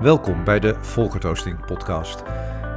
[0.00, 2.22] Welkom bij de Volkertoasting podcast.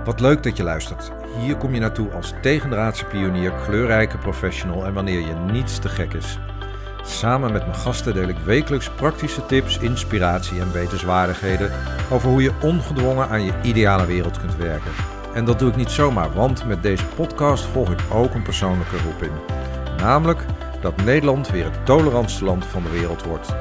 [0.05, 1.11] Wat leuk dat je luistert.
[1.39, 6.13] Hier kom je naartoe als tegendraadse pionier, kleurrijke professional en wanneer je niets te gek
[6.13, 6.39] is.
[7.03, 11.71] Samen met mijn gasten deel ik wekelijks praktische tips, inspiratie en wetenswaardigheden
[12.11, 14.91] over hoe je ongedwongen aan je ideale wereld kunt werken.
[15.33, 18.97] En dat doe ik niet zomaar, want met deze podcast volg ik ook een persoonlijke
[18.97, 19.31] roeping.
[19.97, 20.45] Namelijk
[20.81, 23.55] dat Nederland weer het tolerantste land van de wereld wordt.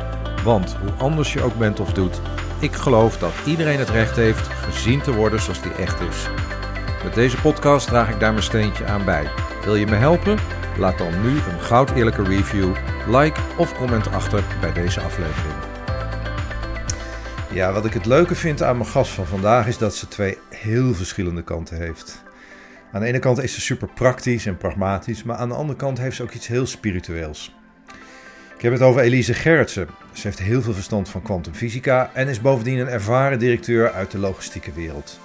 [0.45, 2.21] Want hoe anders je ook bent of doet,
[2.63, 6.29] ik geloof dat iedereen het recht heeft gezien te worden zoals die echt is.
[7.05, 9.29] Met deze podcast draag ik daar mijn steentje aan bij.
[9.65, 10.39] Wil je me helpen?
[10.79, 12.75] Laat dan nu een goud eerlijke review,
[13.09, 15.55] like of comment achter bij deze aflevering.
[17.53, 20.39] Ja, wat ik het leuke vind aan mijn gast van vandaag is dat ze twee
[20.49, 22.23] heel verschillende kanten heeft.
[22.93, 25.99] Aan de ene kant is ze super praktisch en pragmatisch, maar aan de andere kant
[25.99, 27.55] heeft ze ook iets heel spiritueels.
[28.63, 29.89] Ik heb het over Elise Gerritsen.
[30.13, 34.19] Ze heeft heel veel verstand van kwantumfysica en is bovendien een ervaren directeur uit de
[34.19, 35.21] logistieke wereld.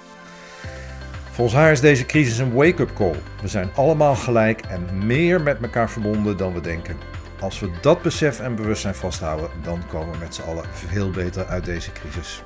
[1.30, 3.14] Volgens haar is deze crisis een wake-up call.
[3.42, 6.96] We zijn allemaal gelijk en meer met elkaar verbonden dan we denken.
[7.40, 11.46] Als we dat besef en bewustzijn vasthouden, dan komen we met z'n allen veel beter
[11.46, 12.42] uit deze crisis.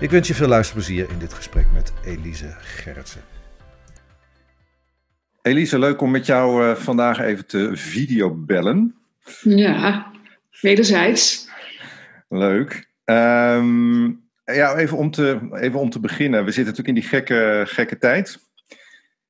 [0.00, 3.22] Ik wens je veel luisterplezier in dit gesprek met Elise Gerritsen.
[5.42, 8.94] Elise, leuk om met jou uh, vandaag even te videobellen.
[9.42, 10.12] Ja,
[10.60, 11.48] wederzijds.
[12.28, 12.92] Leuk.
[13.04, 16.44] Um, ja, even om, te, even om te beginnen.
[16.44, 18.38] We zitten natuurlijk in die gekke, gekke tijd.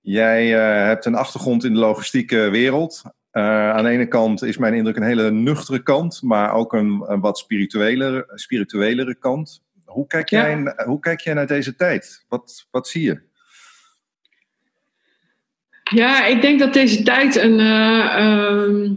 [0.01, 3.03] Jij uh, hebt een achtergrond in de logistieke wereld.
[3.33, 7.05] Uh, aan de ene kant is mijn indruk een hele nuchtere kant, maar ook een,
[7.07, 9.63] een wat spirituelere, spirituelere kant.
[9.85, 10.49] Hoe kijk, ja.
[10.49, 12.25] jij, hoe kijk jij naar deze tijd?
[12.29, 13.21] Wat, wat zie je?
[15.91, 18.91] Ja, ik denk dat deze tijd een, uh,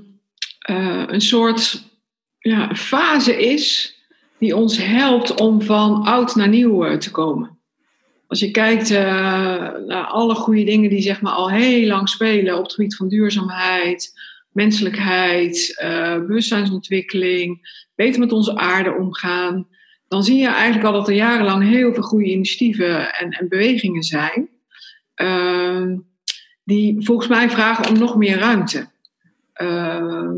[0.69, 1.86] uh, een soort
[2.49, 3.95] ja, fase is
[4.39, 7.57] die ons helpt om van oud naar nieuw te komen.
[8.27, 8.97] Als je kijkt uh,
[9.85, 13.07] naar alle goede dingen die zeg maar, al heel lang spelen op het gebied van
[13.07, 14.13] duurzaamheid,
[14.51, 19.67] menselijkheid, uh, bewustzijnsontwikkeling, beter met onze aarde omgaan,
[20.07, 24.03] dan zie je eigenlijk al dat er jarenlang heel veel goede initiatieven en, en bewegingen
[24.03, 24.49] zijn.
[25.15, 25.97] Uh,
[26.63, 28.87] die volgens mij vragen om nog meer ruimte.
[29.61, 30.31] Uh,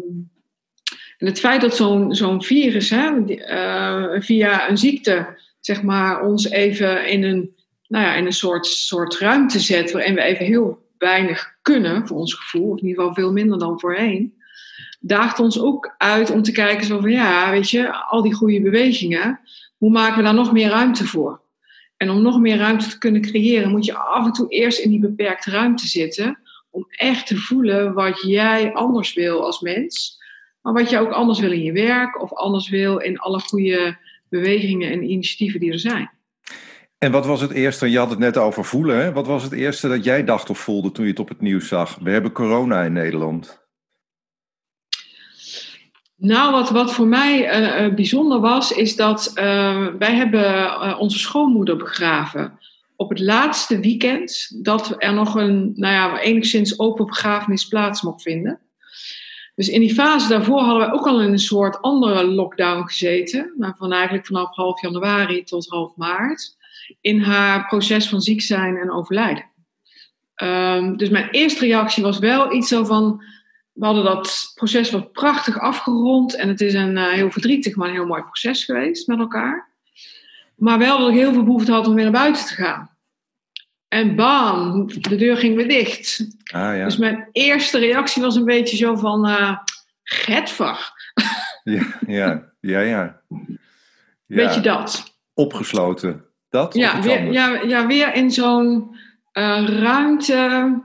[1.20, 1.76] en het feit dat
[2.10, 7.56] zo'n virus hè, uh, via een ziekte zeg maar, ons even in een,
[7.88, 12.18] nou ja, in een soort, soort ruimte zet waarin we even heel weinig kunnen, voor
[12.18, 14.34] ons gevoel, of in ieder geval veel minder dan voorheen,
[15.00, 18.62] daagt ons ook uit om te kijken zo van ja, weet je, al die goede
[18.62, 19.40] bewegingen,
[19.78, 21.42] hoe maken we daar nog meer ruimte voor?
[21.98, 24.90] En om nog meer ruimte te kunnen creëren, moet je af en toe eerst in
[24.90, 26.40] die beperkte ruimte zitten.
[26.70, 30.19] Om echt te voelen wat jij anders wil als mens.
[30.62, 32.22] Maar wat je ook anders wil in je werk.
[32.22, 33.98] Of anders wil in alle goede
[34.30, 36.12] bewegingen en initiatieven die er zijn.
[36.98, 38.96] En wat was het eerste, je had het net over voelen.
[38.96, 39.12] Hè?
[39.12, 41.68] Wat was het eerste dat jij dacht of voelde toen je het op het nieuws
[41.68, 41.98] zag?
[42.02, 43.68] We hebben corona in Nederland.
[46.16, 51.20] Nou, wat, wat voor mij uh, bijzonder was, is dat uh, wij hebben uh, onze
[51.20, 52.60] schoonmoeder begraven
[52.96, 58.22] op het laatste weekend dat er nog een, nou ja, enigszins open begrafenis plaats mocht
[58.22, 58.60] vinden.
[59.60, 63.54] Dus in die fase daarvoor hadden we ook al in een soort andere lockdown gezeten,
[63.58, 66.58] maar van eigenlijk vanaf half januari tot half maart,
[67.02, 69.46] in haar proces van ziek zijn en overlijden.
[70.44, 73.24] Um, dus mijn eerste reactie was wel iets zo van,
[73.74, 76.36] we hadden dat proces wat prachtig afgerond.
[76.36, 79.70] En het is een uh, heel verdrietig, maar een heel mooi proces geweest met elkaar.
[80.56, 82.90] Maar wel dat ik heel veel behoefte had om weer naar buiten te gaan.
[83.90, 86.28] En bam, de deur ging weer dicht.
[86.44, 86.84] Ah, ja.
[86.86, 89.58] Dus mijn eerste reactie was een beetje zo van, uh,
[90.04, 90.94] getver.
[91.64, 93.22] Ja, ja, ja, ja.
[94.26, 95.14] Beetje dat.
[95.34, 96.26] Opgesloten.
[96.50, 96.74] Dat?
[96.74, 98.96] Ja, weer, ja, ja, weer in zo'n
[99.34, 100.82] uh, ruimte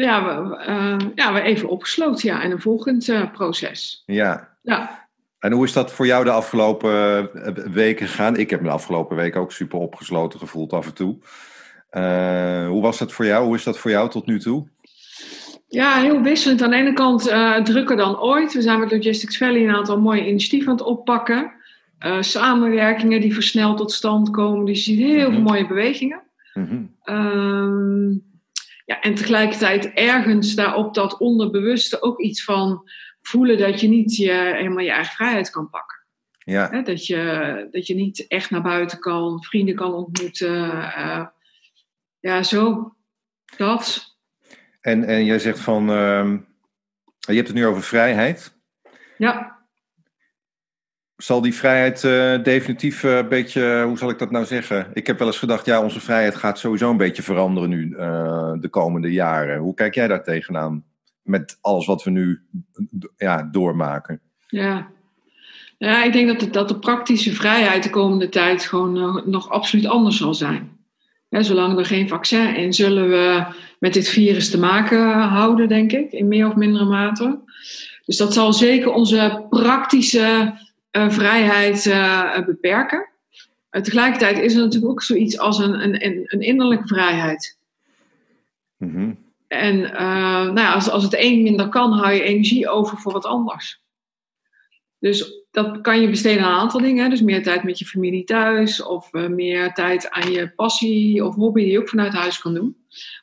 [0.00, 4.02] ja, we, uh, ja, we even opgesloten ja, in een volgend uh, proces.
[4.06, 4.56] Ja.
[4.62, 5.08] ja.
[5.38, 7.30] En hoe is dat voor jou de afgelopen
[7.72, 8.36] weken gegaan?
[8.36, 11.18] Ik heb me de afgelopen weken ook super opgesloten gevoeld af en toe.
[12.68, 13.44] Hoe was dat voor jou?
[13.44, 14.66] Hoe is dat voor jou tot nu toe?
[15.68, 16.62] Ja, heel wisselend.
[16.62, 17.22] Aan de ene kant
[17.64, 18.52] drukker dan ooit.
[18.52, 21.52] We zijn met Logistics Valley een aantal mooie initiatieven aan het oppakken.
[22.20, 24.64] samenwerkingen die versneld tot stand komen.
[24.64, 25.42] Dus je ziet heel veel -hmm.
[25.42, 26.22] mooie bewegingen.
[26.54, 26.66] Mm
[27.04, 28.22] -hmm.
[28.90, 32.82] Ja, en tegelijkertijd ergens daarop dat onderbewuste ook iets van
[33.22, 35.98] voelen dat je niet je, helemaal je eigen vrijheid kan pakken.
[36.38, 36.82] Ja.
[36.82, 40.56] dat, je, dat je niet echt naar buiten kan, vrienden kan ontmoeten.
[40.72, 41.26] Uh,
[42.20, 42.94] ja, zo.
[43.56, 44.16] Dat.
[44.80, 46.36] En, en jij zegt van, uh,
[47.18, 48.58] je hebt het nu over vrijheid.
[49.18, 49.58] Ja.
[51.16, 54.90] zal die vrijheid uh, definitief een beetje, hoe zal ik dat nou zeggen?
[54.92, 57.90] Ik heb wel eens gedacht, ja, onze vrijheid gaat sowieso een beetje veranderen nu
[58.60, 59.58] de komende jaren.
[59.58, 60.84] Hoe kijk jij daar tegenaan
[61.22, 62.42] met alles wat we nu
[63.16, 64.20] ja, doormaken?
[64.46, 64.90] Ja.
[65.78, 69.86] ja, ik denk dat de, dat de praktische vrijheid de komende tijd gewoon nog absoluut
[69.86, 70.79] anders zal zijn.
[71.30, 73.44] Zolang er geen vaccin is, zullen we
[73.78, 77.38] met dit virus te maken houden, denk ik, in meer of mindere mate.
[78.04, 80.54] Dus dat zal zeker onze praktische
[80.92, 83.08] uh, vrijheid uh, beperken.
[83.70, 87.58] Uh, tegelijkertijd is er natuurlijk ook zoiets als een, een, een innerlijke vrijheid.
[88.76, 89.18] Mm -hmm.
[89.48, 93.24] En nou ja, als, als het een minder kan, hou je energie over voor wat
[93.24, 93.80] anders.
[95.00, 97.10] Dus dat kan je besteden aan een aantal dingen.
[97.10, 101.62] Dus meer tijd met je familie thuis, of meer tijd aan je passie of hobby
[101.62, 102.76] die je ook vanuit huis kan doen.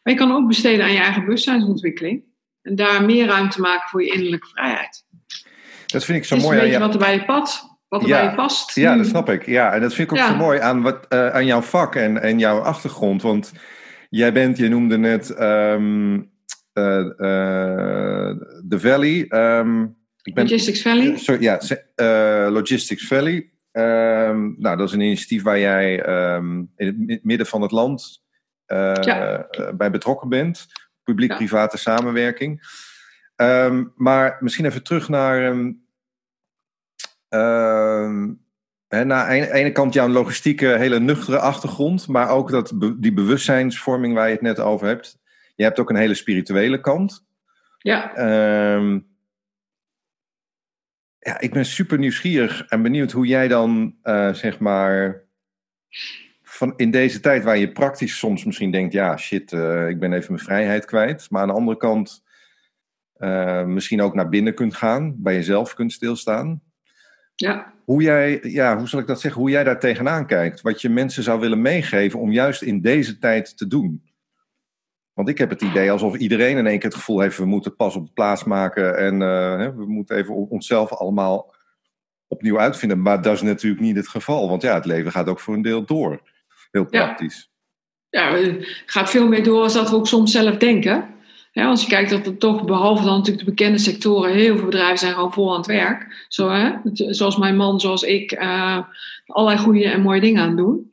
[0.03, 2.23] Maar je kan ook besteden aan je eigen bewustzijnsontwikkeling.
[2.61, 5.05] En daar meer ruimte maken voor je innerlijke vrijheid.
[5.85, 6.57] Dat vind ik zo het mooi.
[6.57, 7.75] Een beetje wat er bij je past.
[7.87, 8.75] Wat er bij je past.
[8.75, 9.45] Ja, dat snap ik.
[9.45, 12.21] Ja, en dat vind ik ook zo mooi aan, wat, uh, aan jouw vak en,
[12.21, 13.21] en jouw achtergrond.
[13.21, 13.53] Want
[14.09, 16.15] jij bent, je noemde net um,
[16.73, 18.35] uh, uh,
[18.69, 19.25] The Valley.
[19.29, 19.96] Um,
[20.27, 21.17] ik ben, Logistics Valley.
[21.17, 21.59] Sorry, ja,
[22.49, 23.51] Logistics Valley.
[23.71, 25.95] Um, nou, dat is een initiatief waar jij
[26.75, 28.23] in het midden van het land
[28.65, 29.47] ja.
[29.75, 30.65] bij betrokken bent
[31.03, 32.61] publiek-private samenwerking.
[33.35, 35.55] Um, maar misschien even terug naar.
[38.87, 44.13] Hè, naar de ene kant jouw logistieke, hele nuchtere achtergrond, maar ook dat, die bewustzijnsvorming
[44.13, 45.19] waar je het net over hebt.
[45.55, 47.25] Je hebt ook een hele spirituele kant.
[47.77, 48.11] Ja.
[51.27, 55.23] Ja, ik ben super nieuwsgierig en benieuwd hoe jij dan, uh, zeg maar,
[56.43, 60.13] van in deze tijd waar je praktisch soms misschien denkt, ja, shit, uh, ik ben
[60.13, 61.27] even mijn vrijheid kwijt.
[61.29, 62.23] Maar aan de andere kant
[63.17, 66.61] uh, misschien ook naar binnen kunt gaan, bij jezelf kunt stilstaan.
[67.35, 67.73] Ja.
[67.83, 70.61] Hoe jij, ja, hoe zal ik dat zeggen, hoe jij daar tegenaan kijkt.
[70.61, 74.06] Wat je mensen zou willen meegeven om juist in deze tijd te doen.
[75.17, 77.75] Want ik heb het idee alsof iedereen in één keer het gevoel heeft, we moeten
[77.75, 81.53] pas op de plaats maken en uh, we moeten even onszelf allemaal
[82.27, 83.01] opnieuw uitvinden.
[83.01, 85.61] Maar dat is natuurlijk niet het geval, want ja, het leven gaat ook voor een
[85.61, 86.21] deel door.
[86.71, 87.49] Heel praktisch.
[88.09, 91.05] Ja, ja het gaat veel meer door als dat we ook soms zelf denken.
[91.51, 94.65] Ja, als je kijkt dat er toch, behalve dan natuurlijk de bekende sectoren, heel veel
[94.65, 96.25] bedrijven zijn gewoon vol aan het werk.
[96.27, 96.71] Zo, hè?
[96.93, 98.79] Zoals mijn man, zoals ik, uh,
[99.25, 100.91] allerlei goede en mooie dingen aan doen.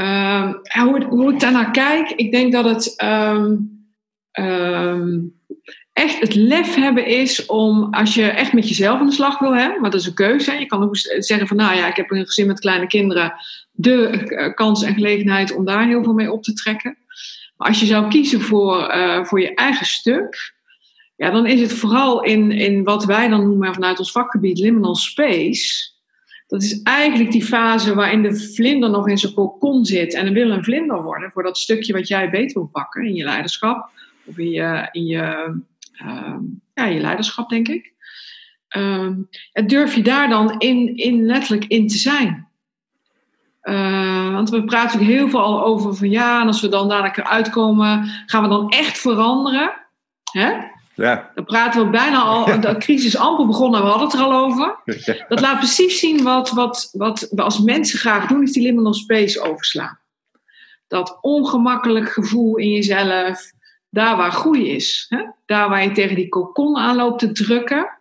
[0.00, 0.52] Uh,
[1.08, 3.86] hoe, ik daarnaar kijk, ik denk dat het um,
[4.40, 5.34] um,
[5.92, 9.56] echt het lef hebben is om, als je echt met jezelf aan de slag wil,
[9.56, 10.50] hè, maar dat is een keuze.
[10.50, 10.56] Hè.
[10.56, 13.34] Je kan ook zeggen van, nou ja, ik heb een gezin met kleine kinderen,
[13.70, 16.96] de uh, kans en gelegenheid om daar heel veel mee op te trekken.
[17.56, 20.54] Maar als je zou kiezen voor, uh, voor je eigen stuk,
[21.16, 24.94] ja, dan is het vooral in, in wat wij dan noemen vanuit ons vakgebied liminal
[24.94, 25.92] space.
[26.46, 30.50] Dat is eigenlijk die fase waarin de vlinder nog in zijn kokon zit en wil
[30.50, 33.90] een vlinder worden voor dat stukje wat jij beter wil pakken in je leiderschap
[34.24, 35.54] of in je, in je,
[36.02, 36.36] uh,
[36.74, 37.92] ja, je leiderschap, denk ik.
[38.76, 39.10] Uh,
[39.52, 42.48] en durf je daar dan in, in letterlijk in te zijn?
[43.62, 46.88] Uh, want we praten natuurlijk heel veel al over van ja, en als we dan
[46.88, 49.72] dadelijk eruit komen, gaan we dan echt veranderen?
[50.32, 50.52] Hè?
[50.94, 51.30] Ja.
[51.34, 54.76] Dan praten we bijna al, de crisis amper begonnen, we hadden het er al over.
[55.28, 58.94] Dat laat precies zien wat, wat, wat we als mensen graag doen, is die liminal
[58.94, 59.98] space overslaan.
[60.88, 63.52] Dat ongemakkelijk gevoel in jezelf,
[63.88, 65.06] daar waar groei is.
[65.08, 65.24] Hè?
[65.46, 67.98] Daar waar je tegen die kokon aan loopt te drukken.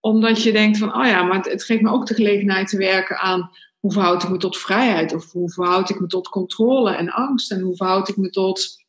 [0.00, 3.18] Omdat je denkt van, oh ja, maar het geeft me ook de gelegenheid te werken
[3.18, 3.50] aan
[3.82, 5.14] hoe verhoud ik me tot vrijheid?
[5.14, 7.50] Of hoe verhoud ik me tot controle en angst?
[7.50, 8.84] En hoe verhoud ik me tot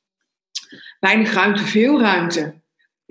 [0.99, 2.61] weinig ruimte, veel ruimte?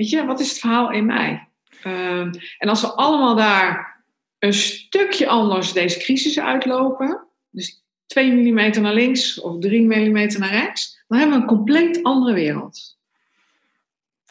[0.02, 1.49] Weet je, wat is het verhaal in mij?
[1.87, 4.02] Um, en als we allemaal daar
[4.38, 10.50] een stukje anders deze crisis uitlopen, dus 2 mm naar links of 3 mm naar
[10.50, 12.99] rechts, dan hebben we een compleet andere wereld.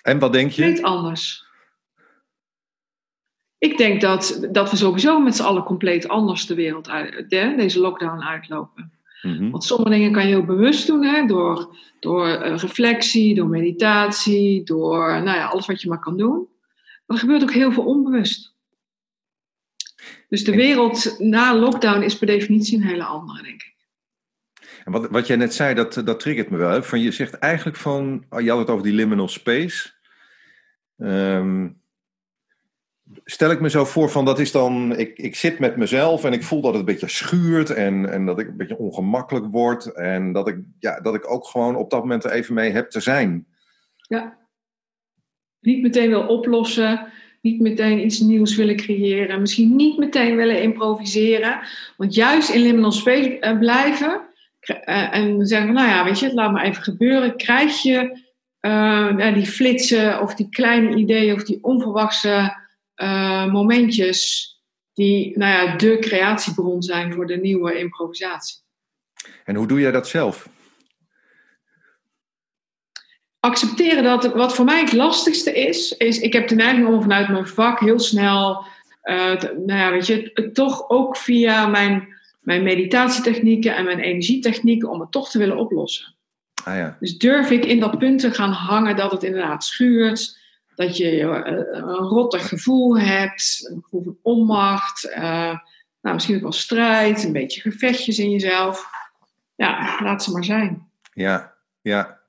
[0.01, 0.63] En wat denk je?
[0.63, 1.45] Compleet anders.
[3.57, 7.53] Ik denk dat, dat we sowieso met z'n allen compleet anders de wereld uit, de,
[7.57, 8.91] deze lockdown uitlopen.
[9.21, 9.51] Mm-hmm.
[9.51, 14.63] Want sommige dingen kan je heel bewust doen, hè, door, door uh, reflectie, door meditatie,
[14.63, 16.47] door nou ja, alles wat je maar kan doen.
[17.05, 18.55] Maar er gebeurt ook heel veel onbewust.
[20.29, 23.75] Dus de wereld na lockdown is per definitie een hele andere, denk ik.
[24.83, 26.83] En wat, wat jij net zei, dat, dat triggert me wel.
[26.83, 29.91] Van, je zegt eigenlijk van, je had het over die liminal space.
[30.97, 31.80] Um,
[33.25, 36.33] stel ik me zo voor van dat is dan, ik, ik zit met mezelf en
[36.33, 39.85] ik voel dat het een beetje schuurt en, en dat ik een beetje ongemakkelijk word
[39.93, 42.89] en dat ik, ja, dat ik ook gewoon op dat moment er even mee heb
[42.89, 43.47] te zijn.
[44.07, 44.37] Ja.
[45.59, 47.07] Niet meteen wil oplossen,
[47.41, 51.59] niet meteen iets nieuws willen creëren, misschien niet meteen willen improviseren.
[51.97, 54.21] Want juist in liminal space eh, blijven
[54.69, 58.19] uh, en zeggen, nou ja, weet je, laat maar even gebeuren, krijg je
[58.61, 62.60] uh, die flitsen of die kleine ideeën of die onverwachte
[63.51, 64.49] momentjes
[64.93, 68.59] die nou ja, de creatiebron zijn voor de nieuwe improvisatie.
[69.45, 70.49] En hoe doe jij dat zelf?
[73.41, 77.29] accepteren dat wat voor mij het lastigste is, is ik heb de neiging om vanuit
[77.29, 78.65] mijn vak heel snel,
[79.03, 82.07] uh, nou ja, weet je, toch ook via mijn,
[82.41, 86.15] mijn meditatietechnieken en mijn energietechnieken, om het toch te willen oplossen.
[86.63, 86.97] Ah, ja.
[86.99, 90.39] Dus durf ik in dat punt te gaan hangen dat het inderdaad schuurt,
[90.75, 91.39] dat je uh,
[91.71, 95.57] een rottig gevoel hebt, een gevoel van onmacht, uh,
[96.01, 98.89] nou, misschien ook wel strijd, een beetje gevechtjes in jezelf.
[99.55, 100.87] Ja, laat ze maar zijn.
[101.13, 102.19] Ja, ja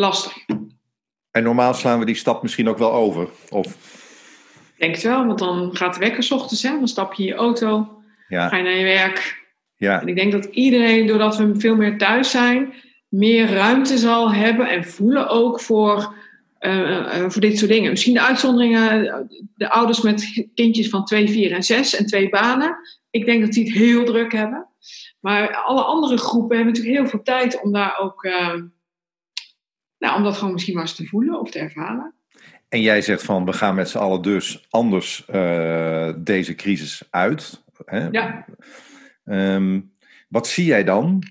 [0.00, 0.32] lastig.
[1.30, 3.28] En normaal slaan we die stap misschien ook wel over?
[3.48, 3.66] Of?
[4.74, 6.70] Ik denk het wel, want dan gaat de wekker s ochtends, hè?
[6.70, 8.48] dan stap je in je auto, ja.
[8.48, 9.48] ga je naar je werk.
[9.76, 10.00] Ja.
[10.00, 12.74] En ik denk dat iedereen, doordat we veel meer thuis zijn,
[13.08, 16.14] meer ruimte zal hebben en voelen ook voor,
[16.60, 17.90] uh, voor dit soort dingen.
[17.90, 22.76] Misschien de uitzonderingen, de ouders met kindjes van 2, 4 en 6 en twee banen.
[23.10, 24.68] Ik denk dat die het heel druk hebben.
[25.20, 28.54] Maar alle andere groepen hebben natuurlijk heel veel tijd om daar ook uh,
[29.98, 32.14] nou, om dat gewoon misschien maar eens te voelen of te ervaren.
[32.68, 37.62] En jij zegt van, we gaan met z'n allen dus anders uh, deze crisis uit.
[37.84, 38.08] Hè?
[38.08, 38.46] Ja.
[39.24, 39.92] Um,
[40.28, 41.22] wat zie jij dan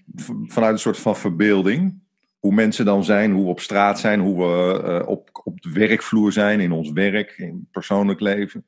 [0.46, 2.02] vanuit een soort van verbeelding?
[2.40, 5.72] Hoe mensen dan zijn, hoe we op straat zijn, hoe we uh, op, op de
[5.72, 8.66] werkvloer zijn, in ons werk, in persoonlijk leven?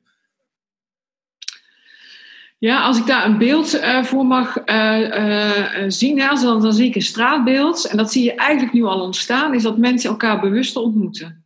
[2.58, 6.94] Ja, als ik daar een beeld uh, voor mag uh, zien, dan, dan zie ik
[6.94, 7.84] een straatbeeld.
[7.86, 11.44] En dat zie je eigenlijk nu al ontstaan, is dat mensen elkaar bewust ontmoeten.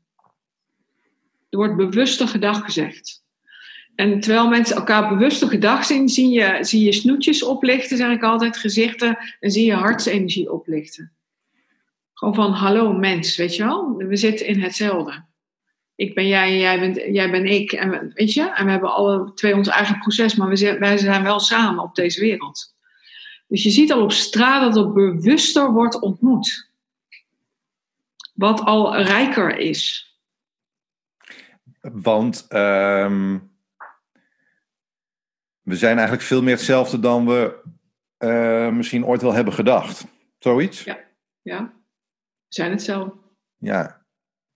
[1.48, 3.24] Er wordt bewuste gedag gezegd.
[3.94, 8.22] En terwijl mensen elkaar bewuste gedag zien, zie je, zie je snoetjes oplichten, zeg ik
[8.22, 11.15] altijd, gezichten, en zie je hartsenergie oplichten.
[12.16, 13.96] Gewoon van, hallo mens, weet je wel?
[13.96, 15.24] We zitten in hetzelfde
[15.96, 17.72] ik ben jij en jij bent, jij ben ik.
[17.72, 18.52] En, weet je?
[18.52, 21.82] en we hebben alle twee ons eigen proces, maar we zijn, wij zijn wel samen
[21.82, 22.74] op deze wereld.
[23.48, 26.70] Dus je ziet al op straat dat het bewuster wordt ontmoet.
[28.34, 30.10] Wat al rijker is.
[31.80, 33.50] Want um,
[35.62, 37.62] we zijn eigenlijk veel meer hetzelfde dan we
[38.18, 40.06] uh, misschien ooit wel hebben gedacht.
[40.38, 40.84] Zoiets?
[40.84, 40.98] Ja,
[41.42, 41.75] ja.
[42.48, 43.12] We zijn hetzelfde.
[43.58, 44.04] Ja,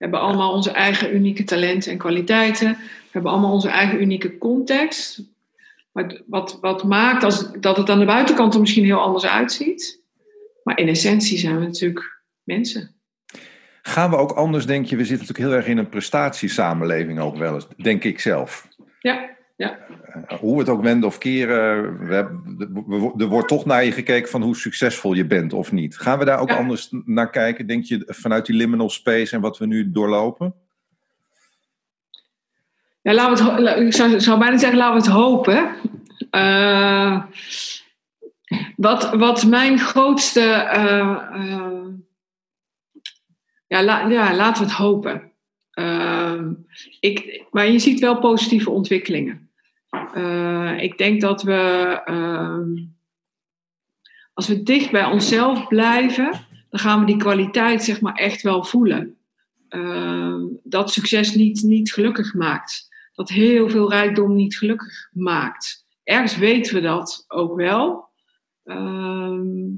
[0.01, 2.69] we hebben allemaal onze eigen unieke talenten en kwaliteiten.
[2.79, 5.23] We hebben allemaal onze eigen unieke context.
[5.91, 10.01] Wat, wat, wat maakt als, dat het aan de buitenkant er misschien heel anders uitziet.
[10.63, 12.95] Maar in essentie zijn we natuurlijk mensen.
[13.81, 14.95] Gaan we ook anders, denk je?
[14.95, 18.67] We zitten natuurlijk heel erg in een prestatiesamenleving ook wel eens, denk ik zelf.
[18.99, 19.30] Ja,
[19.61, 19.77] ja.
[20.31, 23.91] Uh, hoe we het ook wenden of keren, we hebben, er wordt toch naar je
[23.91, 25.97] gekeken van hoe succesvol je bent of niet.
[25.97, 26.55] Gaan we daar ook ja.
[26.55, 30.53] anders naar kijken, denk je, vanuit die liminal space en wat we nu doorlopen?
[33.01, 35.75] Ja, laten we het, ik zou, zou bijna zeggen, laten we het hopen.
[36.31, 37.23] Uh,
[38.75, 40.69] wat, wat mijn grootste.
[40.75, 41.17] Uh,
[43.67, 45.31] ja, la, ja, laten we het hopen.
[46.99, 49.50] ik, maar je ziet wel positieve ontwikkelingen.
[50.15, 52.83] Uh, ik denk dat we, uh,
[54.33, 56.31] als we dicht bij onszelf blijven,
[56.69, 59.17] dan gaan we die kwaliteit zeg maar echt wel voelen.
[59.69, 62.89] Uh, dat succes niet, niet gelukkig maakt.
[63.13, 65.85] Dat heel veel rijkdom niet gelukkig maakt.
[66.03, 68.09] Ergens weten we dat ook wel.
[68.63, 69.69] Ehm,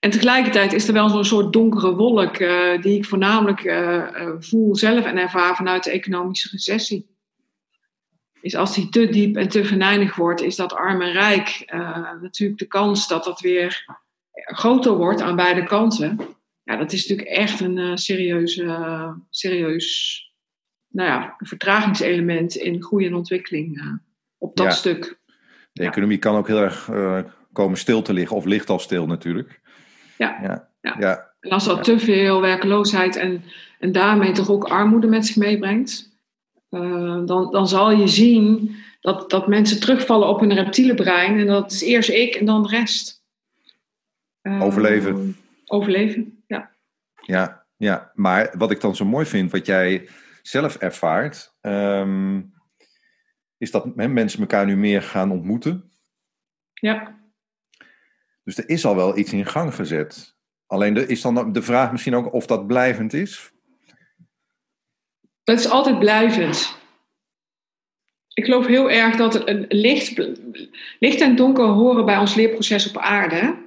[0.00, 4.76] en tegelijkertijd is er wel zo'n soort donkere wolk uh, die ik voornamelijk uh, voel
[4.76, 7.13] zelf en ervaar vanuit de economische recessie
[8.44, 12.20] is als die te diep en te venijnig wordt, is dat arm en rijk uh,
[12.20, 13.84] natuurlijk de kans dat dat weer
[14.32, 16.18] groter wordt aan beide kanten.
[16.62, 20.18] Ja, dat is natuurlijk echt een uh, serieus, uh, serieus
[20.88, 24.00] nou ja, vertragingselement in groei en ontwikkeling
[24.38, 24.72] op dat ja.
[24.72, 25.20] stuk.
[25.72, 26.90] De economie kan ook heel erg
[27.52, 29.60] komen stil te liggen, of ligt al stil natuurlijk.
[30.18, 30.38] Ja.
[30.42, 30.68] ja.
[30.80, 30.96] ja.
[30.98, 31.32] ja.
[31.40, 33.42] En als dat te veel werkloosheid en,
[33.78, 36.13] en daarmee toch ook armoede met zich meebrengt,
[36.74, 41.38] uh, dan, dan zal je zien dat, dat mensen terugvallen op hun reptiele brein.
[41.38, 43.22] En dat is eerst ik en dan de rest.
[44.42, 45.36] Uh, overleven.
[45.64, 46.70] Overleven, ja.
[47.20, 50.08] Ja, ja, maar wat ik dan zo mooi vind, wat jij
[50.42, 52.52] zelf ervaart, um,
[53.58, 55.92] is dat he, mensen elkaar nu meer gaan ontmoeten.
[56.74, 57.18] Ja.
[58.42, 60.36] Dus er is al wel iets in gang gezet.
[60.66, 63.52] Alleen de, is dan de vraag misschien ook of dat blijvend is?
[65.44, 66.76] Dat is altijd blijvend.
[68.32, 70.30] ik geloof heel erg dat een licht,
[70.98, 73.62] licht en donker horen bij ons leerproces op aarde.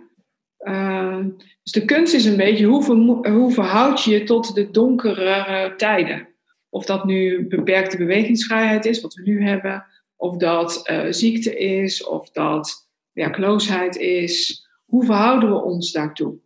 [0.59, 1.25] Uh,
[1.63, 5.73] dus de kunst is een beetje hoe, ver, hoe verhoud je je tot de donkere
[5.77, 6.27] tijden.
[6.69, 12.03] Of dat nu beperkte bewegingsvrijheid is, wat we nu hebben, of dat uh, ziekte is,
[12.03, 14.65] of dat werkloosheid is.
[14.85, 16.39] Hoe verhouden we ons daartoe?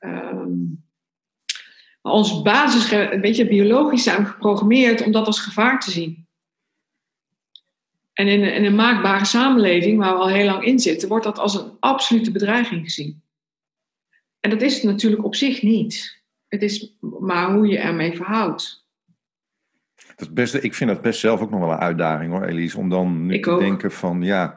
[0.00, 0.87] Um,
[2.02, 2.88] ons basis,
[3.20, 6.26] weet je, biologisch zijn we geprogrammeerd om dat als gevaar te zien.
[8.12, 11.38] En in, in een maakbare samenleving, waar we al heel lang in zitten, wordt dat
[11.38, 13.22] als een absolute bedreiging gezien.
[14.40, 16.22] En dat is het natuurlijk op zich niet.
[16.48, 18.86] Het is maar hoe je ermee verhoudt.
[20.16, 22.78] Dat best, ik vind dat best zelf ook nog wel een uitdaging hoor, Elise.
[22.78, 24.54] Om dan nu te denken van, ja,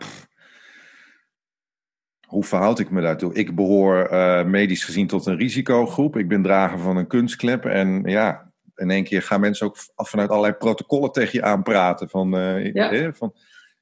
[2.31, 3.33] hoe verhoud ik me daartoe?
[3.33, 6.17] Ik behoor uh, medisch gezien tot een risicogroep.
[6.17, 7.65] Ik ben drager van een kunstklep.
[7.65, 12.09] En ja, in één keer gaan mensen ook vanuit allerlei protocollen tegen je aanpraten.
[12.09, 13.13] Van, uh, ja.
[13.13, 13.33] van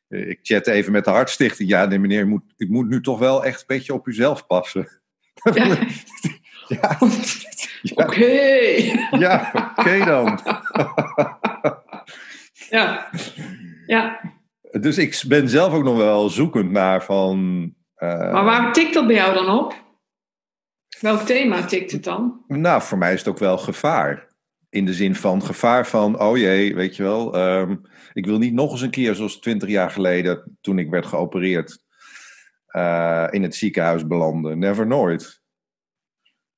[0.08, 1.70] eh, ik chat even met de Hartstichting.
[1.70, 4.46] Ja, nee meneer, u moet, u moet nu toch wel echt een beetje op uzelf
[4.48, 4.88] passen.
[5.54, 5.66] Ja.
[6.82, 6.98] ja.
[8.06, 8.26] Oké.
[9.12, 10.40] Ja, oké dan.
[12.70, 13.10] ja.
[13.86, 14.20] ja.
[14.72, 17.78] Dus ik ben zelf ook nog wel zoekend naar van...
[18.00, 19.88] Uh, maar waar tikt dat bij jou dan op?
[21.00, 22.44] Welk thema tikt het dan?
[22.48, 24.28] Nou, voor mij is het ook wel gevaar.
[24.70, 27.36] In de zin van gevaar van, oh jee, weet je wel...
[27.58, 27.82] Um,
[28.14, 31.80] ik wil niet nog eens een keer zoals twintig jaar geleden, toen ik werd geopereerd,
[32.76, 34.60] uh, in het ziekenhuis belanden.
[34.60, 35.42] Never nooit.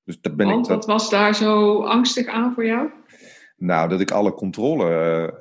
[0.03, 0.86] Dus dat ben Want ik, dat...
[0.86, 2.89] wat was daar zo angstig aan voor jou?
[3.55, 4.88] Nou, dat ik alle controle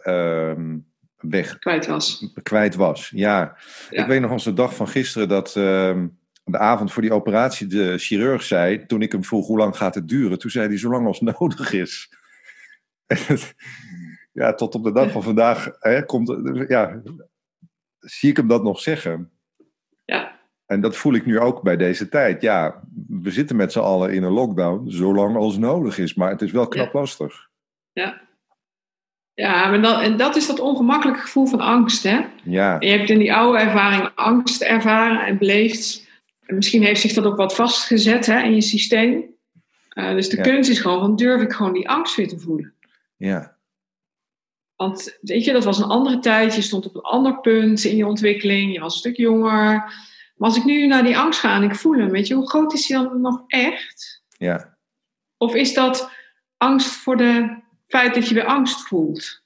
[0.04, 0.75] uh,
[1.21, 1.59] weg...
[1.59, 2.27] Kwijt was.
[2.43, 3.57] Kwijt was, ja.
[3.91, 5.57] Ik weet nog als de dag van gisteren dat...
[5.57, 6.03] Uh,
[6.45, 9.95] de avond voor die operatie de chirurg zei, toen ik hem vroeg hoe lang gaat
[9.95, 12.09] het duren, toen zei hij zo lang als nodig is
[14.33, 16.37] ja, tot op de dag van vandaag hè, komt,
[16.69, 17.03] ja,
[17.99, 19.31] zie ik hem dat nog zeggen.
[20.05, 20.39] Ja.
[20.67, 22.43] En dat voel ik nu ook bij deze tijd.
[22.43, 26.15] Ja, we zitten met z'n allen in een lockdown, zolang als nodig is.
[26.15, 27.49] Maar het is wel knap lastig.
[27.93, 28.21] Ja.
[29.41, 32.21] Ja, maar dat, en dat is dat ongemakkelijke gevoel van angst, hè?
[32.45, 32.76] Ja.
[32.81, 36.09] je hebt in die oude ervaring angst ervaren en beleefd.
[36.47, 39.25] En misschien heeft zich dat ook wat vastgezet hè, in je systeem.
[39.95, 42.75] Uh, dus de kunst is gewoon, van durf ik gewoon die angst weer te voelen.
[43.17, 43.57] Ja.
[44.76, 46.55] Want weet je, dat was een andere tijd.
[46.55, 48.73] Je stond op een ander punt in je ontwikkeling.
[48.73, 49.63] Je was een stuk jonger.
[50.37, 52.49] Maar als ik nu naar die angst ga en ik voel hem, weet je, hoe
[52.49, 54.23] groot is die dan nog echt?
[54.29, 54.76] Ja.
[55.37, 56.11] Of is dat
[56.57, 59.45] angst voor het feit dat je weer angst voelt?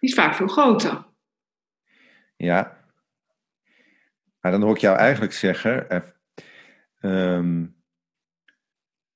[0.00, 1.04] Die is vaak veel groter.
[2.36, 2.80] Ja.
[4.40, 6.04] Maar dan hoor ik jou eigenlijk zeggen.
[7.00, 7.82] Um,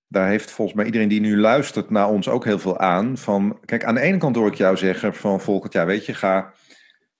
[0.08, 3.16] daar heeft volgens mij iedereen die nu luistert naar ons ook heel veel aan.
[3.16, 6.14] Van, kijk, aan de ene kant hoor ik jou zeggen van volgend jaar, weet je,
[6.14, 6.52] ga,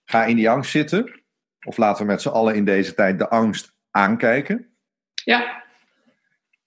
[0.05, 1.23] ga in die angst zitten.
[1.67, 4.77] Of laten we met z'n allen in deze tijd de angst aankijken.
[5.25, 5.65] Ja.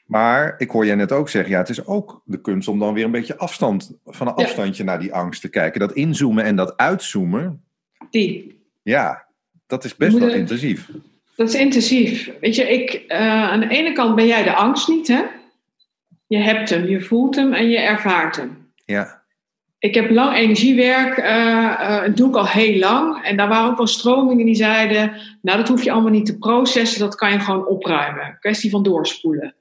[0.09, 2.93] Maar ik hoor jij net ook zeggen, ja, het is ook de kunst om dan
[2.93, 5.79] weer een beetje afstand, van een afstandje naar die angst te kijken.
[5.79, 7.63] Dat inzoomen en dat uitzoomen.
[8.09, 8.61] Die.
[8.81, 9.25] Ja,
[9.67, 10.89] dat is best wel intensief.
[11.35, 12.31] Dat is intensief.
[12.41, 15.21] Weet je, ik, uh, aan de ene kant ben jij de angst niet, hè?
[16.27, 18.71] Je hebt hem, je voelt hem en je ervaart hem.
[18.85, 19.21] Ja.
[19.79, 23.23] Ik heb lang energiewerk, uh, uh, doe ik al heel lang.
[23.23, 26.37] En daar waren ook wel stromingen die zeiden, nou dat hoef je allemaal niet te
[26.37, 28.37] processen, dat kan je gewoon opruimen.
[28.39, 29.53] Kwestie van doorspoelen.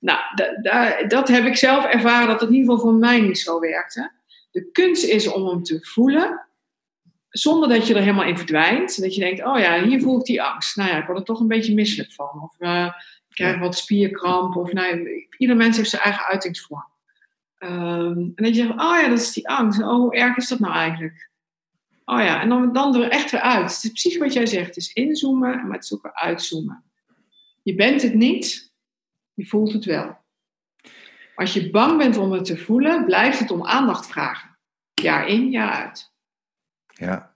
[0.00, 0.20] Nou,
[1.08, 4.12] dat heb ik zelf ervaren dat het in ieder geval voor mij niet zo werkte.
[4.50, 6.46] De kunst is om hem te voelen,
[7.28, 9.00] zonder dat je er helemaal in verdwijnt.
[9.00, 10.76] Dat je denkt, oh ja, hier voel ik die angst.
[10.76, 12.42] Nou ja, ik word er toch een beetje misselijk van.
[12.42, 12.92] Of uh,
[13.28, 14.56] krijg wat spierkramp.
[14.56, 16.88] Of nou, ieder mens heeft zijn eigen uitingsvorm.
[17.58, 19.80] Um, en dat je zegt, oh ja, dat is die angst.
[19.80, 21.30] Oh, hoe erg is dat nou eigenlijk?
[22.04, 23.74] Oh ja, en dan, dan er echt weer uit.
[23.74, 24.66] Het is precies wat jij zegt.
[24.66, 26.84] Het is inzoomen, maar het is ook weer uitzoomen.
[27.62, 28.69] Je bent het niet,
[29.40, 30.18] je voelt het wel.
[31.34, 34.58] Als je bang bent om het te voelen, blijft het om aandacht vragen.
[34.94, 36.12] Jaar in, jaar uit.
[36.86, 37.34] Ja.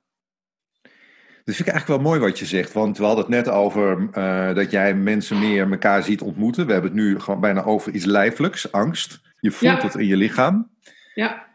[1.44, 2.72] Dat vind ik eigenlijk wel mooi wat je zegt.
[2.72, 6.66] Want we hadden het net over uh, dat jij mensen meer elkaar ziet ontmoeten.
[6.66, 9.20] We hebben het nu gewoon bijna over iets lijfelijks, angst.
[9.40, 10.70] Je voelt het in je lichaam.
[11.14, 11.46] Ja.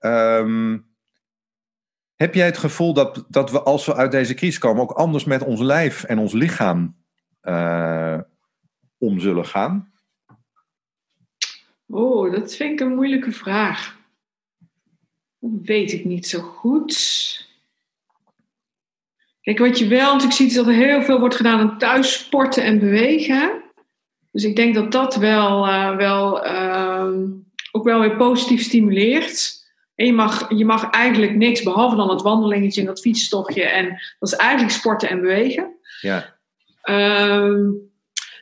[0.00, 0.94] Um,
[2.14, 5.24] heb jij het gevoel dat, dat we als we uit deze crisis komen ook anders
[5.24, 6.96] met ons lijf en ons lichaam
[7.42, 8.20] uh,
[8.98, 9.94] om zullen gaan?
[11.88, 13.96] Oh, dat vind ik een moeilijke vraag.
[15.38, 16.94] Dat weet ik niet zo goed.
[19.40, 22.12] Kijk, wat je wel natuurlijk ziet is dat er heel veel wordt gedaan aan thuis
[22.12, 23.62] sporten en bewegen.
[24.32, 27.12] Dus ik denk dat dat wel, uh, wel uh,
[27.72, 29.64] ook wel weer positief stimuleert.
[29.94, 33.64] En je mag, je mag eigenlijk niks behalve dan het wandelingetje en dat fietstochtje.
[33.64, 35.76] En dat is eigenlijk sporten en bewegen.
[36.00, 36.34] Ja.
[36.82, 37.70] Ehm,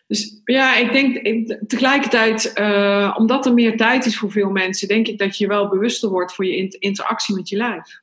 [0.07, 5.09] dus ja, ik denk tegelijkertijd, uh, omdat er meer tijd is voor veel mensen, denk
[5.09, 8.03] ik dat je wel bewuster wordt voor je interactie met je lijf.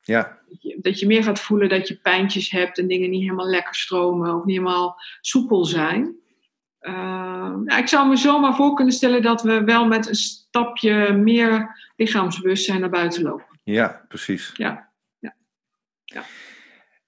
[0.00, 0.38] Ja.
[0.48, 3.46] Dat je, dat je meer gaat voelen dat je pijntjes hebt en dingen niet helemaal
[3.46, 6.16] lekker stromen of niet helemaal soepel zijn.
[6.80, 11.12] Uh, ja, ik zou me zomaar voor kunnen stellen dat we wel met een stapje
[11.12, 13.60] meer lichaamsbewustzijn naar buiten lopen.
[13.64, 14.50] Ja, precies.
[14.54, 14.92] Ja.
[15.18, 15.34] ja.
[16.04, 16.22] ja.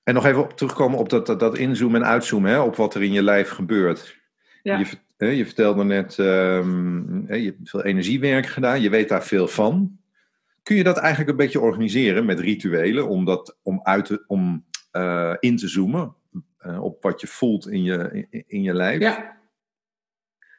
[0.03, 2.95] En nog even op terugkomen op dat, dat, dat inzoomen en uitzoomen, hè, op wat
[2.95, 4.17] er in je lijf gebeurt.
[4.63, 4.85] Ja.
[5.19, 9.99] Je, je vertelde net, um, je hebt veel energiewerk gedaan, je weet daar veel van.
[10.63, 14.65] Kun je dat eigenlijk een beetje organiseren met rituelen om, dat, om, uit te, om
[14.93, 16.15] uh, in te zoomen
[16.67, 19.01] uh, op wat je voelt in je, in, in je lijf?
[19.01, 19.37] Ja.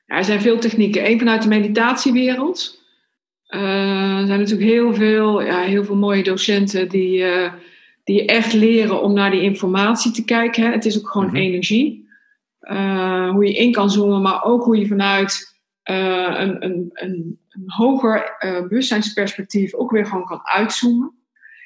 [0.06, 0.18] ja.
[0.18, 1.10] er zijn veel technieken.
[1.10, 2.84] Eén vanuit de meditatiewereld.
[3.50, 7.26] Uh, er zijn natuurlijk heel veel, ja, heel veel mooie docenten die,
[8.04, 10.64] die echt leren om naar die informatie te kijken.
[10.64, 10.72] Hè.
[10.72, 11.44] Het is ook gewoon mm -hmm.
[11.44, 12.09] energie.
[13.32, 15.58] Hoe je in kan zoomen, maar ook hoe je vanuit
[15.90, 21.14] uh, een, een, een, een, hoger uh, bewustzijnsperspectief ook weer gewoon kan uitzoomen.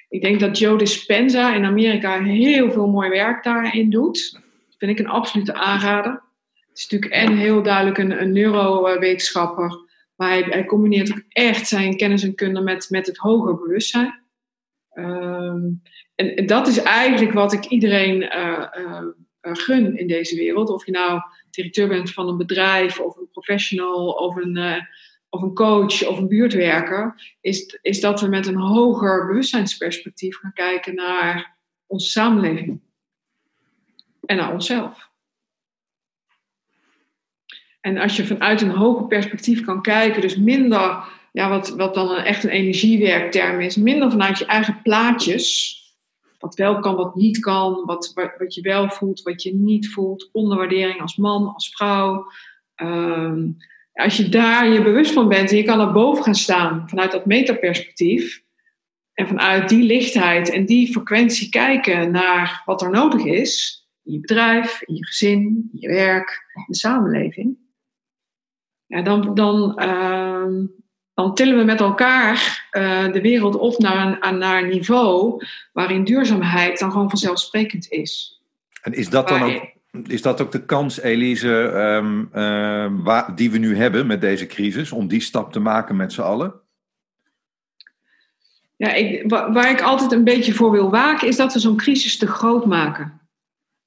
[0.10, 4.32] Ik denk dat Joe Dispenza in Amerika heel veel mooi werk daarin doet.
[4.34, 6.12] Dat vind ik een absolute aanrader.
[6.52, 9.78] Het is natuurlijk en heel duidelijk een, een neurowetenschapper,
[10.16, 14.22] maar hij, hij, combineert ook echt zijn kennis en kunde met, met het hoger bewustzijn.
[14.94, 15.82] Um,
[16.16, 18.22] en dat is eigenlijk wat ik iedereen
[19.52, 20.70] gun in deze wereld.
[20.70, 24.82] Of je nou directeur bent van een bedrijf of een professional of een, uh,
[25.30, 30.54] of een coach of een buurtwerker, is, is dat we met een hoger bewustzijnsperspectief gaan
[30.54, 32.82] kijken naar onze samenleving
[34.26, 35.12] en naar onszelf.
[37.82, 42.16] En als je vanuit een hoger perspectief kan kijken, dus minder, ja, wat, wat dan
[42.16, 45.78] echt een energiewerkterm is, minder vanuit je eigen plaatjes,
[46.44, 50.30] wat wel kan, wat niet kan, wat, wat je wel voelt, wat je niet voelt,
[50.32, 52.26] onderwaardering als man, als vrouw.
[52.76, 53.52] Ehm,
[53.94, 57.12] als je daar je bewust van bent en je kan er boven gaan staan vanuit
[57.12, 58.42] dat metaperspectief.
[59.14, 64.20] En vanuit die lichtheid en die frequentie kijken naar wat er nodig is in je
[64.20, 67.58] bedrijf, in je gezin, in je werk, in de samenleving,
[68.86, 70.68] ja, dan, dan, uh,
[71.14, 76.04] dan tillen we met elkaar uh, de wereld op naar een, naar een niveau waarin
[76.04, 78.42] duurzaamheid dan gewoon vanzelfsprekend is.
[78.82, 79.72] En is dat dan ook,
[80.08, 84.46] is dat ook de kans, Elise, um, uh, waar, die we nu hebben met deze
[84.46, 86.54] crisis, om die stap te maken met z'n allen?
[88.76, 92.18] Ja, ik, waar ik altijd een beetje voor wil waken, is dat we zo'n crisis
[92.18, 93.22] te groot maken.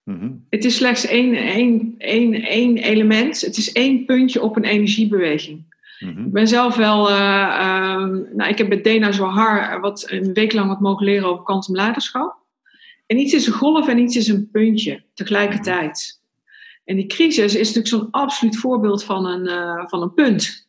[0.04, 0.46] Mm-hmm.
[0.50, 5.75] Het is slechts één, één, één, één element, het is één puntje op een energiebeweging.
[5.98, 6.26] Mm-hmm.
[6.26, 10.52] Ik ben zelf wel, uh, um, nou, ik heb bij Dena Zohar wat, een week
[10.52, 12.36] lang wat mogen leren over kwantumleiderschap.
[13.06, 16.20] En iets is een golf en iets is een puntje tegelijkertijd.
[16.84, 20.68] En die crisis is natuurlijk zo'n absoluut voorbeeld van een, uh, van een punt.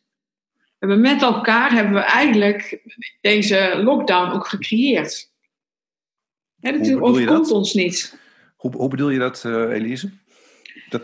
[0.54, 2.82] We hebben met elkaar hebben we eigenlijk
[3.20, 5.30] deze lockdown ook gecreëerd.
[6.56, 8.18] Ja, dat overkomt ons niet.
[8.56, 10.10] Hoe, hoe, bedoel je dat, uh, Elise?
[10.88, 11.02] Dat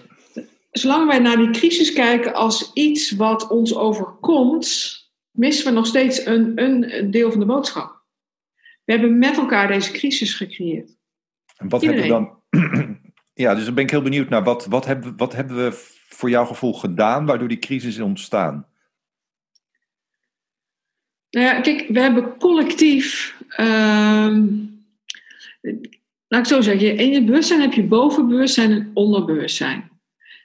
[0.78, 4.98] zolang wij naar die crisis kijken als iets wat ons overkomt,
[5.30, 8.02] missen we nog steeds een, een deel van de boodschap.
[8.84, 10.96] We hebben met elkaar deze crisis gecreëerd.
[11.56, 12.42] En wat hebben we dan.
[13.37, 15.70] Ja, dus dan ben ik heel benieuwd naar wat, wat, hebben, wat hebben we
[16.08, 18.66] voor jouw gevoel gedaan waardoor die crisis is ontstaan?
[21.30, 23.37] Nou ja, kijk, we hebben collectief.
[23.50, 24.38] Uh,
[26.28, 29.90] laat ik zo zeggen, in je bewustzijn heb je bovenbewustzijn en onderbewustzijn.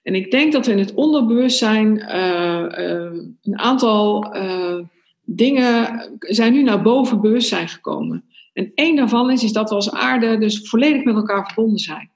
[0.03, 4.79] En ik denk dat we in het onderbewustzijn uh, uh, een aantal uh,
[5.23, 8.23] dingen zijn nu naar boven bewustzijn gekomen.
[8.53, 12.11] En één daarvan is, is dat we als aarde dus volledig met elkaar verbonden zijn.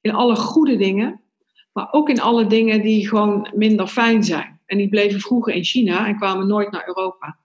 [0.00, 1.20] In alle goede dingen,
[1.72, 4.60] maar ook in alle dingen die gewoon minder fijn zijn.
[4.66, 7.38] En die bleven vroeger in China en kwamen nooit naar Europa.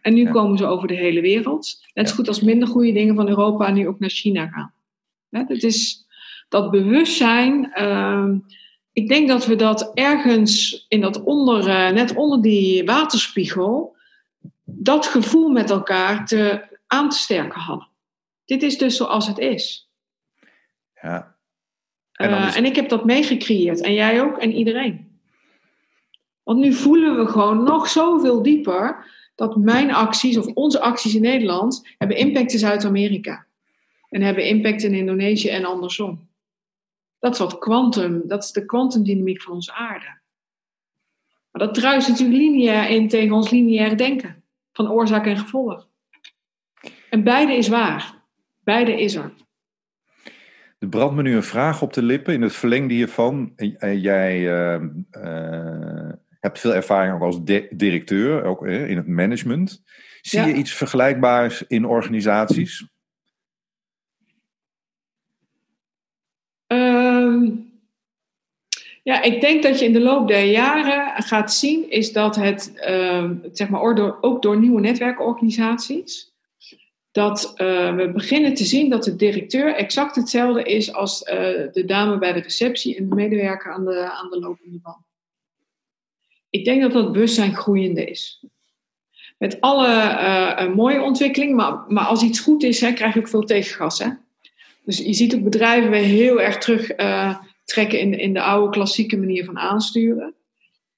[0.00, 0.30] En nu ja.
[0.30, 1.86] komen ze over de hele wereld.
[1.94, 4.72] Net zo goed als minder goede dingen van Europa nu ook naar China gaan.
[5.30, 6.06] Het is
[6.48, 8.38] dat bewustzijn ehm,
[8.92, 13.96] ik denk dat we dat ergens in dat onder, uh, net onder die waterspiegel,
[14.64, 17.88] dat gevoel met elkaar te, aan te sterken hadden.
[18.44, 19.90] Dit is dus zoals het is.
[21.02, 21.34] Ja.
[22.12, 22.56] En, uh, is...
[22.56, 23.80] en ik heb dat meegecreëerd.
[23.80, 25.10] En jij ook en iedereen.
[26.42, 31.22] Want nu voelen we gewoon nog zoveel dieper dat mijn acties of onze acties in
[31.22, 33.46] Nederland hebben impact in Zuid-Amerika.
[34.08, 36.28] En hebben impact in Indonesië en andersom.
[37.22, 40.20] Dat is wat kwantum, dat is de kwantumdynamiek van onze aarde.
[41.50, 45.88] Maar dat druist natuurlijk lineair in tegen ons lineaire denken van oorzaak en gevolg.
[47.10, 48.14] En beide is waar.
[48.64, 49.32] Beide is er.
[50.78, 53.52] Er brandt me nu een vraag op de lippen in het verlengde hiervan.
[53.80, 54.82] Jij uh,
[55.12, 59.82] uh, hebt veel ervaring ook als directeur, ook in het management.
[60.20, 62.90] Zie je iets vergelijkbaars in organisaties?
[66.72, 67.72] Um,
[69.02, 72.72] ja, ik denk dat je in de loop der jaren gaat zien, is dat het,
[72.74, 73.80] ehm, zeg maar,
[74.20, 76.32] ook door nieuwe netwerkorganisaties,
[77.12, 81.32] dat uh, we beginnen te zien dat de directeur exact hetzelfde is als uh,
[81.72, 85.04] de dame bij de receptie en de medewerker aan de, aan de lopende band.
[86.50, 88.44] Ik denk dat dat bewustzijn groeiende is.
[89.38, 93.28] Met alle uh, mooie ontwikkeling, maar, maar als iets goed is, hè, krijg je ook
[93.28, 93.98] veel tegengas.
[93.98, 94.08] Hè?
[94.84, 96.90] Dus je ziet ook bedrijven weer heel erg terug
[97.72, 100.34] trekken in, in de oude klassieke manier van aansturen.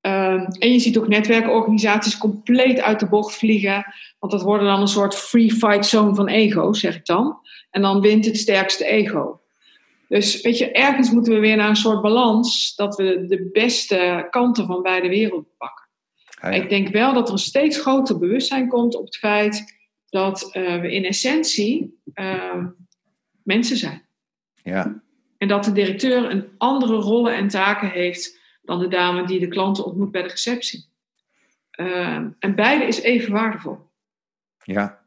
[0.01, 3.95] Um, en je ziet ook netwerkorganisaties compleet uit de bocht vliegen.
[4.19, 7.39] Want dat worden dan een soort free fight zone van ego, zeg ik dan.
[7.71, 9.41] En dan wint het sterkste ego.
[10.09, 14.27] Dus weet je, ergens moeten we weer naar een soort balans dat we de beste
[14.31, 15.83] kanten van beide werelden pakken.
[16.51, 19.65] Ik denk wel dat er een steeds groter bewustzijn komt op het feit
[20.09, 22.67] dat uh, we in essentie uh,
[23.43, 24.03] mensen zijn.
[24.63, 25.03] Ja.
[25.45, 29.49] En dat de directeur een andere rollen en taken heeft dan de dame die de
[29.49, 30.89] klanten ontmoet bij de receptie.
[31.81, 33.79] Uh, en beide is even waardevol.
[34.63, 35.01] Ja.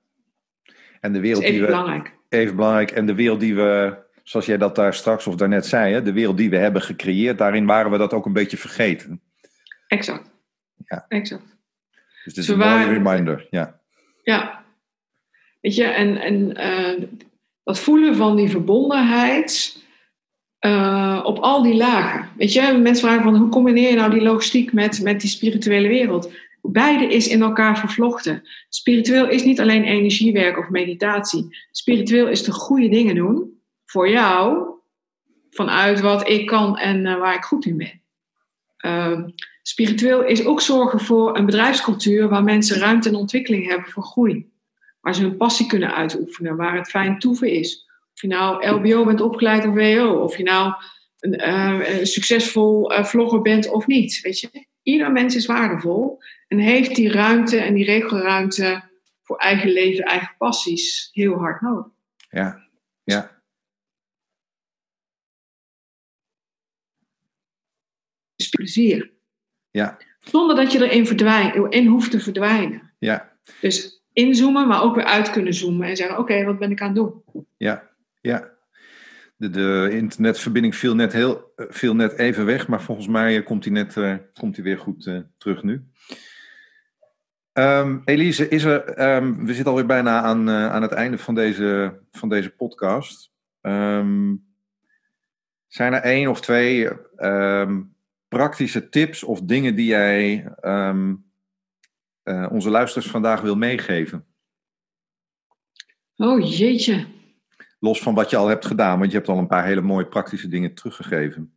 [1.00, 2.14] En de wereld even die we, belangrijk.
[2.30, 2.92] Even belangrijk.
[2.92, 6.14] En de wereld die we, zoals jij dat daar straks of daarnet zei, hè, de
[6.14, 9.22] wereld die we hebben gecreëerd, daarin waren we dat ook een beetje vergeten.
[9.88, 10.30] Exact.
[10.86, 11.06] Ja.
[11.08, 11.46] Exact.
[12.24, 13.48] Dus het is een mooie reminder.
[13.50, 13.80] Ja.
[14.24, 14.64] Ja.
[15.62, 17.08] Weet je, en, en uh,
[17.64, 19.86] dat voelen van die verbondenheid
[20.66, 22.30] uh, op al die lagen.
[22.38, 25.88] Weet je, mensen vragen van hoe combineer je nou die logistiek met, met die spirituele
[25.88, 26.32] wereld?
[26.62, 28.48] Beide is in elkaar vervlochten.
[28.70, 31.58] Spiritueel is niet alleen energiewerk of meditatie.
[31.72, 34.66] Spiritueel is de goede dingen doen voor jou,
[35.50, 38.02] vanuit wat ik kan en uh, waar ik goed in ben.
[38.86, 39.20] Uh,
[39.62, 44.50] spiritueel is ook zorgen voor een bedrijfscultuur waar mensen ruimte en ontwikkeling hebben voor groei.
[45.02, 47.87] Waar ze hun passie kunnen uitoefenen, waar het fijn toeven is.
[48.18, 50.74] Of je nou LBO bent opgeleid of WO, of je nou
[51.20, 54.22] een, uh, een succesvol uh, vlogger bent of niet.
[54.22, 54.66] Weet je?
[54.82, 58.84] Ieder mens is waardevol en heeft die ruimte en die regelruimte
[59.24, 61.92] voor eigen leven, eigen passies heel hard nodig.
[62.30, 62.68] Ja,
[63.04, 63.42] ja.
[68.50, 69.14] Plezier.
[69.72, 69.98] Ja.
[70.20, 72.94] Zonder dat je erin verdwijnt, in hoeft te verdwijnen.
[73.00, 73.38] Ja.
[73.62, 76.82] Dus inzoomen, maar ook weer uit kunnen zoomen en zeggen: Oké, okay, wat ben ik
[76.82, 77.24] aan het doen?
[77.58, 77.96] Ja,
[78.28, 78.56] ja.
[79.36, 83.74] De, de internetverbinding viel net, heel, viel net even weg, maar volgens mij komt hij
[83.74, 85.88] net uh, komt hij weer goed uh, terug nu.
[87.54, 92.00] Um, Elise, is er, um, we zitten alweer bijna aan, aan het einde van deze,
[92.12, 93.32] van deze podcast.
[93.62, 94.46] Um,
[95.68, 96.90] zijn er één of twee
[98.28, 100.54] praktische tips of dingen die jij
[102.50, 104.26] onze luisteraars vandaag wil meegeven?
[106.16, 107.06] Oh jeetje.
[107.80, 110.08] Los van wat je al hebt gedaan, want je hebt al een paar hele mooie
[110.08, 111.52] praktische dingen teruggegeven.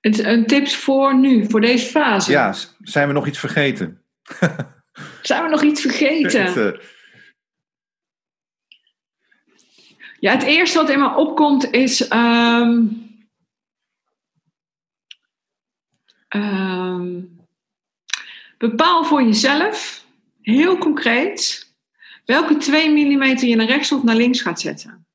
[0.00, 2.30] Een tips voor nu, voor deze fase.
[2.30, 4.02] Ja, zijn we nog iets vergeten?
[5.22, 6.44] zijn we nog iets vergeten?
[6.44, 6.80] het, uh...
[10.20, 12.12] Ja, het eerste wat in me opkomt is.
[12.12, 13.06] Um,
[16.28, 17.38] um,
[18.58, 20.04] bepaal voor jezelf,
[20.40, 21.67] heel concreet,
[22.28, 25.06] welke 2 mm je naar rechts of naar links gaat zetten.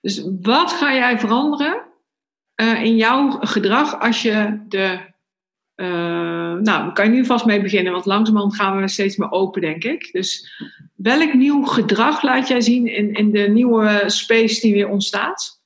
[0.00, 1.82] Dus wat ga jij veranderen
[2.56, 5.08] uh, in jouw gedrag als je de.
[5.76, 9.30] Uh, nou, daar kan je nu vast mee beginnen, want langzamerhand gaan we steeds meer
[9.30, 10.12] open, denk ik.
[10.12, 10.60] Dus
[10.94, 15.62] welk nieuw gedrag laat jij zien in, in de nieuwe space die weer ontstaat?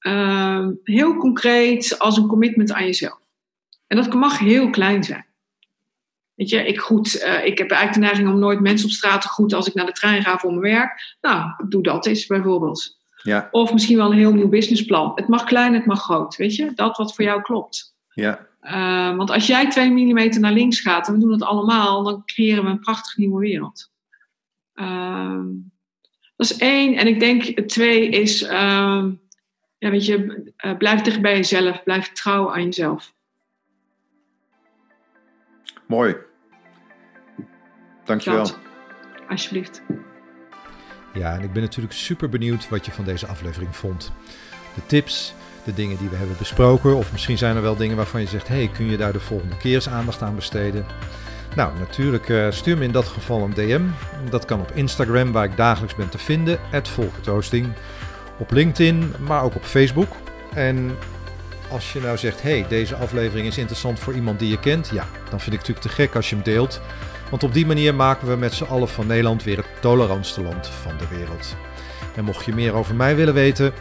[0.00, 3.20] Uh, heel concreet als een commitment aan jezelf.
[3.86, 5.25] En dat mag heel klein zijn.
[6.36, 9.22] Weet je, ik, goed, uh, ik heb eigenlijk de neiging om nooit mensen op straat
[9.22, 11.16] te groeten als ik naar de trein ga voor mijn werk.
[11.20, 12.96] Nou, doe dat eens bijvoorbeeld.
[13.22, 13.48] Ja.
[13.50, 15.12] Of misschien wel een heel nieuw businessplan.
[15.14, 16.36] Het mag klein, het mag groot.
[16.36, 17.94] Weet je, dat wat voor jou klopt.
[18.08, 18.46] Ja.
[18.62, 22.22] Uh, want als jij 2 mm naar links gaat en we doen het allemaal, dan
[22.24, 23.90] creëren we een prachtige nieuwe wereld.
[24.74, 25.40] Uh,
[26.36, 26.94] dat is één.
[26.94, 28.40] En ik denk twee is,
[29.78, 31.82] ja, weet je, uh, blijf dicht bij jezelf.
[31.82, 33.14] Blijf trouw aan jezelf.
[35.86, 36.16] Mooi.
[38.06, 38.42] Dankjewel.
[38.42, 38.58] Dat,
[39.28, 39.82] alsjeblieft.
[41.12, 44.12] Ja, en ik ben natuurlijk super benieuwd wat je van deze aflevering vond.
[44.74, 48.20] De tips, de dingen die we hebben besproken, of misschien zijn er wel dingen waarvan
[48.20, 50.86] je zegt: hey, kun je daar de volgende keer eens aandacht aan besteden?
[51.56, 53.82] Nou, natuurlijk uh, stuur me in dat geval een DM.
[54.30, 57.72] Dat kan op Instagram, waar ik dagelijks ben te vinden, @volkertoasting.
[58.38, 60.08] Op LinkedIn, maar ook op Facebook.
[60.54, 60.96] En
[61.70, 65.06] als je nou zegt, hey, deze aflevering is interessant voor iemand die je kent, ja,
[65.30, 66.80] dan vind ik het natuurlijk te gek als je hem deelt.
[67.30, 70.66] Want op die manier maken we met z'n allen van Nederland weer het tolerantste land
[70.66, 71.56] van de wereld.
[72.14, 73.72] En mocht je meer over mij willen weten,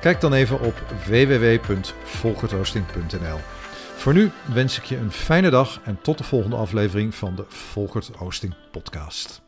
[0.00, 3.38] kijk dan even op www.volkertoasting.nl.
[3.96, 7.44] Voor nu wens ik je een fijne dag en tot de volgende aflevering van de
[7.48, 9.47] Volkert Oosting podcast.